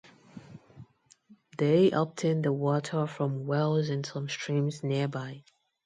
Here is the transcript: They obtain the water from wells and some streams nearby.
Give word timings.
They 1.59 1.91
obtain 1.91 2.41
the 2.41 2.51
water 2.51 3.05
from 3.05 3.45
wells 3.45 3.89
and 3.89 4.03
some 4.03 4.27
streams 4.29 4.83
nearby. 4.83 5.43